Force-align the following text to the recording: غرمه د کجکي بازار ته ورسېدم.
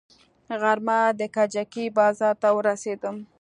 غرمه 0.61 0.99
د 1.19 1.21
کجکي 1.35 1.85
بازار 1.97 2.35
ته 2.41 2.49
ورسېدم. 2.57 3.15